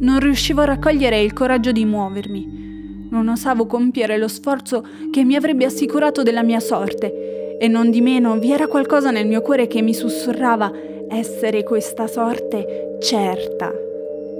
Non 0.00 0.18
riuscivo 0.18 0.62
a 0.62 0.66
raccogliere 0.66 1.20
il 1.20 1.32
coraggio 1.32 1.72
di 1.72 1.84
muovermi. 1.84 3.08
Non 3.10 3.28
osavo 3.28 3.66
compiere 3.66 4.18
lo 4.18 4.28
sforzo 4.28 4.84
che 5.10 5.24
mi 5.24 5.36
avrebbe 5.36 5.64
assicurato 5.64 6.22
della 6.22 6.42
mia 6.42 6.60
sorte, 6.60 7.56
e 7.58 7.68
non 7.68 7.90
di 7.90 8.00
meno 8.00 8.38
vi 8.38 8.50
era 8.50 8.66
qualcosa 8.66 9.10
nel 9.10 9.26
mio 9.26 9.42
cuore 9.42 9.66
che 9.66 9.82
mi 9.82 9.94
sussurrava 9.94 10.72
essere 11.08 11.62
questa 11.62 12.06
sorte 12.06 12.96
certa. 13.00 13.70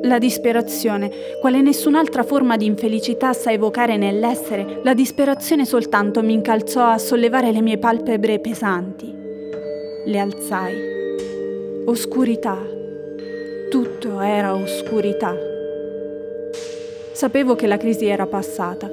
La 0.04 0.18
disperazione, 0.18 1.10
quale 1.40 1.60
nessun'altra 1.60 2.24
forma 2.24 2.56
di 2.56 2.66
infelicità 2.66 3.32
sa 3.32 3.52
evocare 3.52 3.96
nell'essere, 3.96 4.80
la 4.82 4.94
disperazione 4.94 5.64
soltanto 5.64 6.22
mi 6.22 6.32
incalzò 6.32 6.86
a 6.86 6.98
sollevare 6.98 7.52
le 7.52 7.60
mie 7.60 7.78
palpebre 7.78 8.40
pesanti. 8.40 9.14
Le 10.06 10.18
alzai 10.18 10.91
Oscurità. 11.84 12.56
Tutto 13.68 14.20
era 14.20 14.54
oscurità. 14.54 15.34
Sapevo 17.12 17.56
che 17.56 17.66
la 17.66 17.76
crisi 17.76 18.06
era 18.06 18.26
passata. 18.26 18.88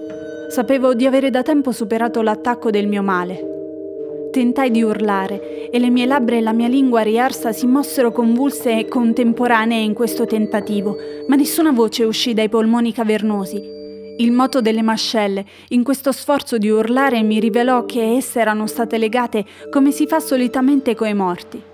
Sapevo 0.50 0.96
di 0.96 1.06
avere 1.06 1.30
da 1.30 1.44
tempo 1.44 1.72
superato 1.72 2.24
l'attacco 2.24 2.72
del 2.72 2.88
mio 2.88 3.04
male. 3.04 4.30
Tentai 4.32 4.72
di 4.72 4.82
urlare 4.82 5.70
e 5.70 5.78
le 5.78 5.92
mie 5.92 6.08
labbra 6.08 6.36
e 6.36 6.42
la 6.42 6.52
mia 6.52 6.68
lingua 6.68 7.02
riarsa 7.02 7.52
si 7.52 7.68
mossero 7.68 8.12
convulse 8.12 8.80
e 8.80 8.88
contemporanee 8.88 9.84
in 9.84 9.94
questo 9.94 10.26
tentativo, 10.26 10.98
ma 11.28 11.36
nessuna 11.36 11.72
voce 11.72 12.06
uscì 12.06 12.34
dai 12.34 12.50
polmoni 12.50 12.92
cavernosi. 12.92 13.78
Il 14.18 14.32
moto 14.32 14.62
delle 14.62 14.82
mascelle, 14.82 15.46
in 15.70 15.84
questo 15.84 16.12
sforzo 16.12 16.58
di 16.58 16.72
urlare, 16.72 17.22
mi 17.22 17.40
rivelò 17.40 17.86
che 17.86 18.16
esse 18.16 18.40
erano 18.40 18.66
state 18.66 18.98
legate 18.98 19.46
come 19.70 19.92
si 19.92 20.08
fa 20.08 20.20
solitamente 20.20 20.96
coi 20.96 21.14
morti. 21.14 21.69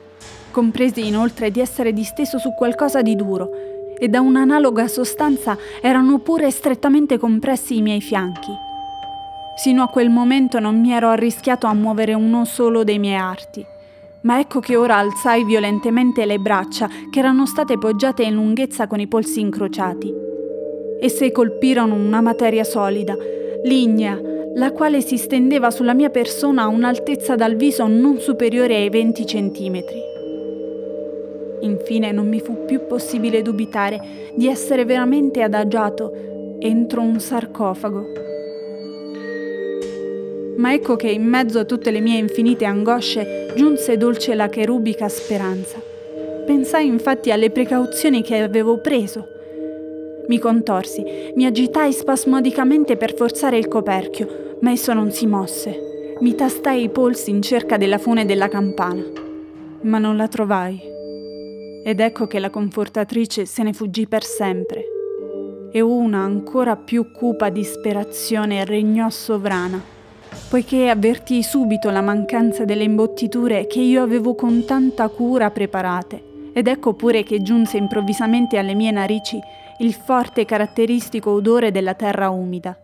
Compresi 0.56 1.06
inoltre 1.06 1.52
di 1.52 1.60
essere 1.60 1.92
disteso 1.92 2.38
su 2.38 2.54
qualcosa 2.54 3.02
di 3.02 3.18
duro 3.18 3.50
e 4.00 4.08
da 4.08 4.22
un'analoga 4.22 4.88
sostanza 4.88 5.58
erano 5.82 6.20
pure 6.20 6.50
strettamente 6.50 7.18
compressi 7.18 7.76
i 7.76 7.82
miei 7.82 8.00
fianchi. 8.00 8.54
Sino 9.62 9.84
a 9.84 9.90
quel 9.90 10.10
momento 10.10 10.60
non 10.62 10.80
mi 10.80 10.94
ero 10.94 11.10
arrischiato 11.10 11.68
a 11.68 11.74
muovere 11.74 12.14
uno 12.14 12.46
solo 12.46 12.86
dei 12.86 13.00
miei 13.00 13.18
arti, 13.18 13.66
ma 14.22 14.40
ecco 14.40 14.62
che 14.62 14.78
ora 14.78 14.96
alzai 14.96 15.44
violentemente 15.44 16.26
le 16.26 16.38
braccia 16.38 16.88
che 17.12 17.20
erano 17.20 17.46
state 17.46 17.78
poggiate 17.78 18.24
in 18.24 18.36
lunghezza 18.36 18.88
con 18.88 19.02
i 19.02 19.08
polsi 19.08 19.42
incrociati. 19.42 20.10
Esse 21.02 21.34
colpirono 21.34 21.96
una 21.96 22.22
materia 22.22 22.64
solida, 22.64 23.14
lignea, 23.66 24.18
la 24.54 24.72
quale 24.72 25.02
si 25.02 25.18
stendeva 25.18 25.70
sulla 25.70 25.94
mia 25.94 26.10
persona 26.10 26.62
a 26.62 26.68
un'altezza 26.68 27.36
dal 27.36 27.58
viso 27.58 27.88
non 27.88 28.20
superiore 28.20 28.78
ai 28.78 28.88
20 28.88 29.26
centimetri. 29.26 30.15
Infine 31.66 32.12
non 32.12 32.28
mi 32.28 32.40
fu 32.40 32.66
più 32.66 32.86
possibile 32.86 33.42
dubitare 33.42 34.00
di 34.36 34.48
essere 34.48 34.86
veramente 34.86 35.42
adagiato 35.42 36.14
entro 36.60 37.02
un 37.02 37.20
sarcofago. 37.20 38.06
Ma 40.58 40.74
ecco 40.74 40.96
che 40.96 41.10
in 41.10 41.24
mezzo 41.24 41.60
a 41.60 41.66
tutte 41.66 41.92
le 41.92 42.00
mie 42.00 42.20
infinite 42.20 42.66
angosce 42.66 43.52
giunse 43.56 43.98
dolce 43.98 44.36
la 44.36 44.48
cherubica 44.48 45.10
speranza. 45.10 45.82
Pensai 46.46 46.86
infatti 46.86 47.32
alle 47.32 47.50
precauzioni 47.50 48.22
che 48.22 48.38
avevo 48.38 48.78
preso. 48.78 49.28
Mi 50.28 50.38
contorsi, 50.38 51.04
mi 51.36 51.46
agitai 51.46 51.92
spasmodicamente 51.92 52.96
per 52.96 53.16
forzare 53.16 53.58
il 53.58 53.68
coperchio, 53.68 54.58
ma 54.62 54.72
esso 54.72 54.94
non 54.94 55.12
si 55.12 55.26
mosse. 55.26 56.16
Mi 56.20 56.36
tastai 56.36 56.84
i 56.84 56.90
polsi 56.90 57.32
in 57.32 57.42
cerca 57.42 57.78
della 57.78 57.98
fune 57.98 58.26
della 58.26 58.48
campana, 58.48 59.04
ma 59.82 59.98
non 59.98 60.16
la 60.16 60.28
trovai 60.28 60.94
ed 61.88 62.00
ecco 62.00 62.26
che 62.26 62.40
la 62.40 62.50
confortatrice 62.50 63.46
se 63.46 63.62
ne 63.62 63.72
fuggì 63.72 64.08
per 64.08 64.24
sempre 64.24 64.86
e 65.72 65.82
una 65.82 66.24
ancora 66.24 66.76
più 66.76 67.12
cupa 67.12 67.50
disperazione 67.50 68.66
regnò 68.66 69.12
sovrana. 69.12 69.80
poiché 70.50 70.90
avvertii 70.90 71.44
subito 71.44 71.92
la 71.92 72.02
mancanza 72.02 72.66
delle 72.66 72.84
imbottiture 72.84 73.68
che 73.68 73.82
io 73.82 74.02
avevo 74.02 74.34
con 74.34 74.66
tanta 74.66 75.08
cura 75.10 75.52
preparate. 75.52 76.50
Ed 76.54 76.68
ecco 76.68 76.94
pure 76.94 77.24
che 77.24 77.42
giunse 77.42 77.78
improvvisamente 77.78 78.58
alle 78.58 78.74
mie 78.74 78.92
narici 78.92 79.40
il 79.80 79.94
forte 79.94 80.42
e 80.42 80.46
caratteristico 80.46 81.32
odore 81.32 81.72
della 81.72 81.94
terra 81.94 82.30
umida. 82.30 82.78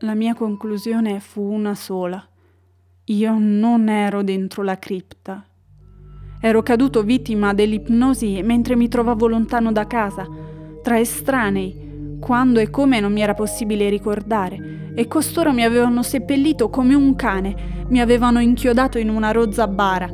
La 0.00 0.14
mia 0.14 0.34
conclusione 0.34 1.18
fu 1.20 1.42
una 1.42 1.74
sola. 1.74 2.24
Io 3.04 3.36
non 3.38 3.88
ero 3.88 4.22
dentro 4.22 4.62
la 4.62 4.78
cripta. 4.78 5.44
Ero 6.44 6.60
caduto 6.64 7.04
vittima 7.04 7.54
dell'ipnosi 7.54 8.42
mentre 8.42 8.74
mi 8.74 8.88
trovavo 8.88 9.28
lontano 9.28 9.70
da 9.70 9.86
casa, 9.86 10.26
tra 10.82 10.98
estranei, 10.98 12.16
quando 12.18 12.58
e 12.58 12.68
come 12.68 12.98
non 12.98 13.12
mi 13.12 13.20
era 13.20 13.32
possibile 13.32 13.88
ricordare, 13.88 14.90
e 14.92 15.06
costoro 15.06 15.52
mi 15.52 15.62
avevano 15.62 16.02
seppellito 16.02 16.68
come 16.68 16.94
un 16.94 17.14
cane, 17.14 17.84
mi 17.90 18.00
avevano 18.00 18.40
inchiodato 18.40 18.98
in 18.98 19.08
una 19.08 19.30
rozza 19.30 19.68
bara, 19.68 20.10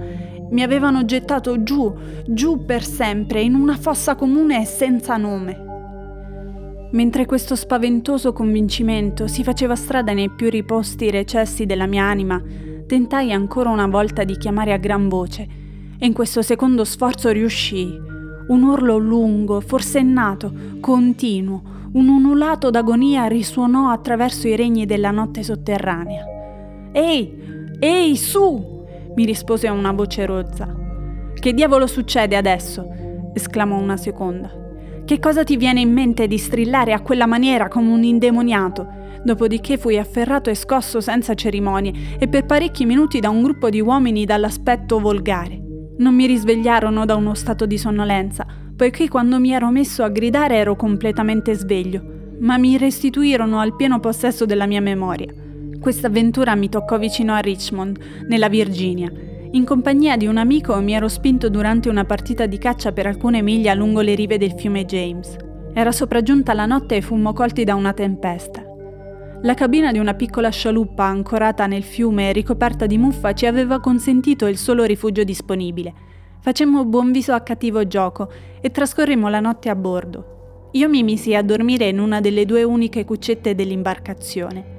mi 0.50 0.62
avevano 0.62 1.06
gettato 1.06 1.62
giù, 1.62 1.94
giù 2.26 2.62
per 2.66 2.84
sempre, 2.84 3.40
in 3.40 3.54
una 3.54 3.78
fossa 3.78 4.14
comune 4.14 4.60
e 4.60 4.66
senza 4.66 5.16
nome. 5.16 5.64
Mentre 6.90 7.24
questo 7.24 7.56
spaventoso 7.56 8.34
convincimento 8.34 9.28
si 9.28 9.42
faceva 9.42 9.76
strada 9.76 10.12
nei 10.12 10.28
più 10.28 10.50
riposti 10.50 11.10
recessi 11.10 11.64
della 11.64 11.86
mia 11.86 12.04
anima, 12.04 12.38
tentai 12.86 13.32
ancora 13.32 13.70
una 13.70 13.86
volta 13.86 14.24
di 14.24 14.36
chiamare 14.36 14.74
a 14.74 14.76
gran 14.76 15.08
voce 15.08 15.64
e 15.98 16.06
in 16.06 16.12
questo 16.12 16.42
secondo 16.42 16.84
sforzo 16.84 17.30
riuscii. 17.30 18.00
Un 18.48 18.62
urlo 18.62 18.96
lungo, 18.96 19.60
forsennato, 19.60 20.52
continuo, 20.80 21.62
un 21.92 22.08
unulato 22.08 22.70
d'agonia 22.70 23.26
risuonò 23.26 23.90
attraverso 23.90 24.46
i 24.48 24.56
regni 24.56 24.86
della 24.86 25.10
notte 25.10 25.42
sotterranea. 25.42 26.24
Ehi, 26.92 27.76
ehi, 27.78 28.16
su! 28.16 28.76
mi 29.14 29.24
rispose 29.24 29.68
una 29.68 29.92
voce 29.92 30.24
rozza. 30.24 30.74
Che 31.34 31.52
diavolo 31.52 31.86
succede 31.86 32.36
adesso? 32.36 32.86
esclamò 33.34 33.76
una 33.76 33.96
seconda. 33.96 34.50
Che 35.04 35.18
cosa 35.18 35.42
ti 35.42 35.56
viene 35.56 35.80
in 35.80 35.92
mente 35.92 36.26
di 36.26 36.38
strillare 36.38 36.92
a 36.92 37.00
quella 37.00 37.26
maniera 37.26 37.68
come 37.68 37.90
un 37.90 38.02
indemoniato? 38.02 38.86
Dopodiché 39.24 39.76
fui 39.78 39.98
afferrato 39.98 40.50
e 40.50 40.54
scosso 40.54 41.00
senza 41.00 41.34
cerimonie 41.34 42.16
e 42.18 42.28
per 42.28 42.44
parecchi 42.44 42.84
minuti 42.84 43.18
da 43.18 43.30
un 43.30 43.42
gruppo 43.42 43.68
di 43.70 43.80
uomini 43.80 44.24
dall'aspetto 44.24 45.00
volgare. 45.00 45.67
Non 45.98 46.14
mi 46.14 46.26
risvegliarono 46.26 47.04
da 47.04 47.14
uno 47.16 47.34
stato 47.34 47.66
di 47.66 47.78
sonnolenza, 47.78 48.46
poiché 48.76 49.08
quando 49.08 49.38
mi 49.38 49.52
ero 49.52 49.70
messo 49.70 50.02
a 50.02 50.08
gridare 50.08 50.56
ero 50.56 50.76
completamente 50.76 51.54
sveglio, 51.54 52.02
ma 52.40 52.56
mi 52.56 52.78
restituirono 52.78 53.58
al 53.58 53.74
pieno 53.74 54.00
possesso 54.00 54.46
della 54.46 54.66
mia 54.66 54.80
memoria. 54.80 55.32
Questa 55.80 56.06
avventura 56.06 56.54
mi 56.54 56.68
toccò 56.68 56.98
vicino 56.98 57.34
a 57.34 57.38
Richmond, 57.38 57.98
nella 58.28 58.48
Virginia, 58.48 59.10
in 59.52 59.64
compagnia 59.64 60.18
di 60.18 60.26
un 60.26 60.36
amico 60.36 60.78
mi 60.80 60.92
ero 60.92 61.08
spinto 61.08 61.48
durante 61.48 61.88
una 61.88 62.04
partita 62.04 62.44
di 62.44 62.58
caccia 62.58 62.92
per 62.92 63.06
alcune 63.06 63.40
miglia 63.40 63.72
lungo 63.72 64.02
le 64.02 64.14
rive 64.14 64.36
del 64.36 64.52
fiume 64.52 64.84
James. 64.84 65.36
Era 65.72 65.90
sopraggiunta 65.90 66.52
la 66.52 66.66
notte 66.66 66.96
e 66.96 67.00
fummo 67.00 67.32
colti 67.32 67.64
da 67.64 67.74
una 67.74 67.94
tempesta. 67.94 68.67
La 69.42 69.54
cabina 69.54 69.92
di 69.92 69.98
una 69.98 70.14
piccola 70.14 70.48
scialuppa 70.48 71.04
ancorata 71.04 71.66
nel 71.66 71.84
fiume 71.84 72.28
e 72.28 72.32
ricoperta 72.32 72.86
di 72.86 72.98
muffa 72.98 73.34
ci 73.34 73.46
aveva 73.46 73.78
consentito 73.78 74.46
il 74.46 74.58
solo 74.58 74.82
rifugio 74.82 75.22
disponibile. 75.22 75.94
Facemmo 76.40 76.84
buon 76.84 77.12
viso 77.12 77.32
a 77.32 77.40
cattivo 77.40 77.86
gioco 77.86 78.28
e 78.60 78.70
trascorrimmo 78.70 79.28
la 79.28 79.38
notte 79.38 79.68
a 79.68 79.76
bordo. 79.76 80.70
Io 80.72 80.88
mi 80.88 81.04
misi 81.04 81.36
a 81.36 81.42
dormire 81.42 81.88
in 81.88 82.00
una 82.00 82.20
delle 82.20 82.44
due 82.44 82.64
uniche 82.64 83.04
cuccette 83.04 83.54
dell'imbarcazione. 83.54 84.76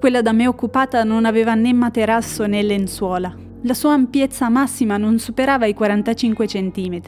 Quella 0.00 0.22
da 0.22 0.32
me 0.32 0.48
occupata 0.48 1.04
non 1.04 1.24
aveva 1.24 1.54
né 1.54 1.72
materasso 1.72 2.46
né 2.46 2.62
lenzuola, 2.62 3.32
la 3.62 3.74
sua 3.74 3.92
ampiezza 3.92 4.48
massima 4.48 4.96
non 4.96 5.18
superava 5.18 5.66
i 5.66 5.74
45 5.74 6.46
cm. 6.46 7.00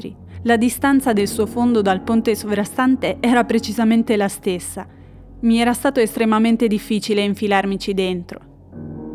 La 0.42 0.56
distanza 0.56 1.14
del 1.14 1.26
suo 1.26 1.46
fondo 1.46 1.80
dal 1.80 2.02
ponte 2.02 2.36
sovrastante 2.36 3.16
era 3.20 3.42
precisamente 3.44 4.16
la 4.16 4.28
stessa. 4.28 4.86
Mi 5.42 5.58
era 5.58 5.72
stato 5.72 5.98
estremamente 5.98 6.68
difficile 6.68 7.20
infilarmici 7.22 7.92
dentro. 7.94 8.40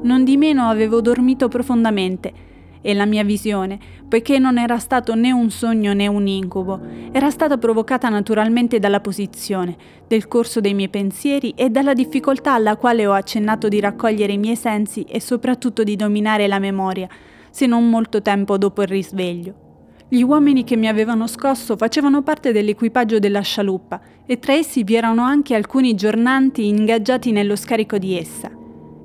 Non 0.04 0.26
di 0.26 0.36
meno 0.36 0.68
avevo 0.68 1.00
dormito 1.00 1.48
profondamente 1.48 2.34
e 2.82 2.94
la 2.94 3.06
mia 3.06 3.24
visione, 3.24 3.80
poiché 4.10 4.38
non 4.38 4.58
era 4.58 4.78
stato 4.78 5.16
né 5.16 5.32
un 5.32 5.50
sogno 5.50 5.94
né 5.94 6.06
un 6.08 6.28
incubo, 6.28 6.82
era 7.14 7.30
stata 7.30 7.58
provocata 7.58 8.10
naturalmente 8.10 8.78
dalla 8.78 9.00
posizione, 9.00 9.78
del 10.06 10.28
corso 10.28 10.60
dei 10.60 10.74
miei 10.74 10.90
pensieri 10.90 11.54
e 11.56 11.70
dalla 11.70 11.94
difficoltà 11.94 12.54
alla 12.54 12.76
quale 12.76 13.08
ho 13.08 13.14
accennato 13.14 13.70
di 13.70 13.80
raccogliere 13.80 14.34
i 14.34 14.38
miei 14.38 14.58
sensi 14.58 15.04
e 15.04 15.22
soprattutto 15.22 15.84
di 15.84 15.96
dominare 15.96 16.48
la 16.48 16.60
memoria, 16.60 17.08
se 17.50 17.68
non 17.68 17.90
molto 17.90 18.22
tempo 18.22 18.58
dopo 18.58 18.82
il 18.82 18.90
risveglio. 18.90 19.67
Gli 20.10 20.22
uomini 20.22 20.64
che 20.64 20.78
mi 20.78 20.88
avevano 20.88 21.28
scosso 21.28 21.76
facevano 21.76 22.22
parte 22.22 22.54
dell'equipaggio 22.54 23.20
della 23.20 23.42
scialuppa 23.42 24.00
e 24.26 24.40
tra 24.40 24.54
essi 24.54 24.86
vi 24.86 24.96
erano 24.96 25.24
anche 25.24 25.54
alcuni 25.54 25.96
giornanti 25.96 26.66
ingaggiati 26.66 27.34
nello 27.34 27.58
scarico 27.58 27.98
di 27.98 28.18
essa. 28.18 28.50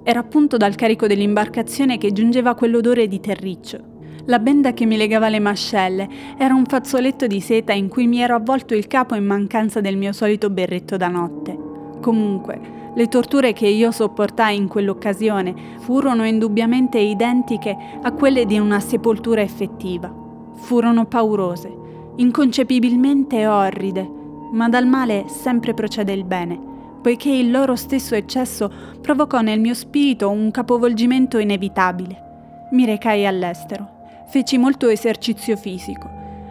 Era 0.04 0.20
appunto 0.20 0.56
dal 0.56 0.76
carico 0.76 1.08
dell'imbarcazione 1.08 1.98
che 1.98 2.12
giungeva 2.12 2.54
quell'odore 2.54 3.08
di 3.08 3.18
terriccio. 3.18 3.80
La 4.26 4.38
benda 4.38 4.74
che 4.74 4.86
mi 4.86 4.96
legava 4.96 5.28
le 5.28 5.40
mascelle 5.40 6.08
era 6.38 6.54
un 6.54 6.66
fazzoletto 6.66 7.26
di 7.26 7.40
seta 7.40 7.72
in 7.72 7.88
cui 7.88 8.06
mi 8.06 8.20
ero 8.20 8.36
avvolto 8.36 8.72
il 8.72 8.86
capo 8.86 9.16
in 9.16 9.24
mancanza 9.24 9.80
del 9.80 9.96
mio 9.96 10.12
solito 10.12 10.50
berretto 10.50 10.96
da 10.96 11.08
notte. 11.08 11.58
Comunque, 12.00 12.60
le 12.94 13.08
torture 13.08 13.52
che 13.52 13.66
io 13.66 13.90
sopportai 13.90 14.56
in 14.56 14.68
quell'occasione 14.68 15.52
furono 15.80 16.24
indubbiamente 16.24 16.98
identiche 16.98 17.76
a 18.00 18.12
quelle 18.12 18.46
di 18.46 18.56
una 18.60 18.78
sepoltura 18.78 19.40
effettiva. 19.40 20.21
Furono 20.62 21.06
paurose, 21.06 21.72
inconcepibilmente 22.16 23.46
orride, 23.46 24.08
ma 24.52 24.68
dal 24.68 24.86
male 24.86 25.26
sempre 25.28 25.74
procede 25.74 26.12
il 26.12 26.24
bene 26.24 26.70
poiché 27.02 27.30
il 27.30 27.50
loro 27.50 27.74
stesso 27.74 28.14
eccesso 28.14 28.70
provocò 29.00 29.40
nel 29.40 29.60
mio 29.60 29.74
spirito 29.74 30.30
un 30.30 30.52
capovolgimento 30.52 31.38
inevitabile. 31.38 32.30
Mi 32.70 32.86
recai 32.86 33.26
all'estero, 33.26 33.88
feci 34.28 34.56
molto 34.56 34.88
esercizio 34.88 35.56
fisico, 35.56 36.08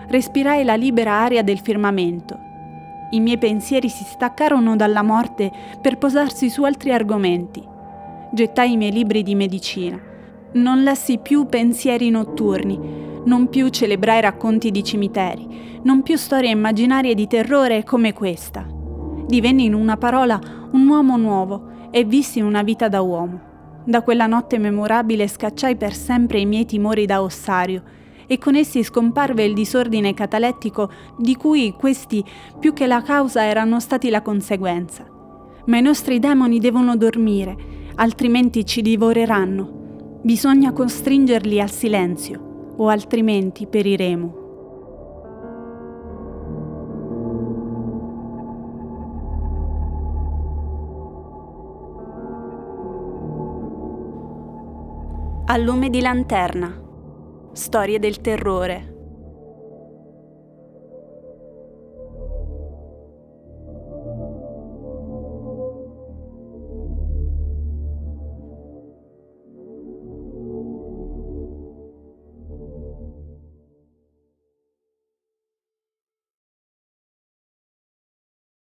respirai 0.08 0.66
la 0.66 0.76
libera 0.76 1.14
aria 1.14 1.42
del 1.42 1.60
firmamento. 1.60 2.38
I 3.12 3.22
miei 3.22 3.38
pensieri 3.38 3.88
si 3.90 4.04
staccarono 4.04 4.76
dalla 4.76 5.02
morte 5.02 5.50
per 5.82 5.98
posarsi 5.98 6.50
su 6.50 6.64
altri 6.64 6.92
argomenti. 6.92 7.64
Gettai 8.34 8.74
i 8.74 8.78
miei 8.78 8.92
libri 8.92 9.24
di 9.24 9.36
medicina. 9.36 10.00
Non 10.54 10.84
lessi 10.84 11.18
più 11.18 11.46
pensieri 11.46 12.10
notturni, 12.10 13.01
non 13.26 13.50
più 13.50 13.70
celebrai 13.70 14.22
racconti 14.22 14.72
di 14.72 14.84
cimiteri, 14.84 15.80
non 15.84 16.02
più 16.04 16.18
storie 16.18 16.52
immaginarie 16.52 17.16
di 17.16 17.28
terrore 17.28 17.84
come 17.84 18.14
questa 18.14 18.80
Divenni 19.32 19.64
in 19.64 19.74
una 19.74 19.96
parola 19.96 20.38
un 20.74 20.86
uomo 20.90 21.16
nuovo 21.16 21.88
e 21.90 22.04
vissi 22.04 22.42
una 22.42 22.64
vita 22.64 22.90
da 22.90 23.00
uomo. 23.00 23.40
Da 23.86 24.02
quella 24.02 24.28
notte 24.28 24.58
memorabile 24.58 25.26
scacciai 25.26 25.78
per 25.78 25.94
sempre 25.94 26.40
i 26.40 26.46
miei 26.46 26.66
timori 26.66 27.06
da 27.06 27.22
ossario 27.22 27.82
e 28.28 28.38
con 28.38 28.56
essi 28.56 28.84
scomparve 28.84 29.46
il 29.46 29.54
disordine 29.54 30.14
catalettico 30.14 30.92
di 31.18 31.38
cui 31.38 31.74
questi 31.80 32.22
più 32.60 32.74
che 32.74 32.88
la 32.88 33.02
causa 33.02 33.46
erano 33.46 33.80
stati 33.80 34.10
la 34.10 34.22
conseguenza. 34.22 35.08
Ma 35.68 35.78
i 35.78 35.82
nostri 35.82 36.20
demoni 36.20 36.60
devono 36.60 36.98
dormire, 36.98 37.56
altrimenti 37.96 38.66
ci 38.66 38.82
divoreranno. 38.82 40.20
Bisogna 40.24 40.74
costringerli 40.74 41.62
al 41.62 41.72
silenzio, 41.72 42.51
o 42.82 42.88
altrimenti 42.88 43.68
periremo. 43.68 44.40
A 55.46 55.58
lume 55.58 55.92
di 55.92 56.02
lanterna. 56.02 56.76
Storie 57.52 58.00
del 58.00 58.20
terrore. 58.20 58.91